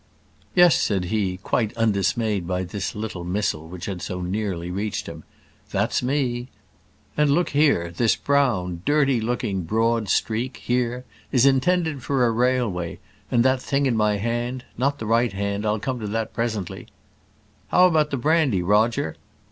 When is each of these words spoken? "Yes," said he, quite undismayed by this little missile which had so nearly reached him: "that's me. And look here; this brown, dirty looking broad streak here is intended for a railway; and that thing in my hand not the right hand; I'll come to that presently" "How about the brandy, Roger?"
"Yes," 0.55 0.79
said 0.81 1.05
he, 1.13 1.37
quite 1.37 1.77
undismayed 1.77 2.47
by 2.47 2.63
this 2.63 2.95
little 2.95 3.23
missile 3.23 3.67
which 3.67 3.85
had 3.85 4.01
so 4.01 4.19
nearly 4.19 4.71
reached 4.71 5.05
him: 5.05 5.23
"that's 5.69 6.01
me. 6.01 6.47
And 7.15 7.29
look 7.29 7.49
here; 7.49 7.91
this 7.91 8.15
brown, 8.15 8.81
dirty 8.83 9.21
looking 9.21 9.61
broad 9.61 10.09
streak 10.09 10.57
here 10.57 11.05
is 11.31 11.45
intended 11.45 12.01
for 12.01 12.25
a 12.25 12.31
railway; 12.31 12.97
and 13.29 13.45
that 13.45 13.61
thing 13.61 13.85
in 13.85 13.95
my 13.95 14.17
hand 14.17 14.65
not 14.75 14.97
the 14.97 15.05
right 15.05 15.33
hand; 15.33 15.67
I'll 15.67 15.77
come 15.79 15.99
to 15.99 16.07
that 16.07 16.33
presently" 16.33 16.87
"How 17.69 17.85
about 17.85 18.09
the 18.09 18.17
brandy, 18.17 18.63
Roger?" 18.63 19.17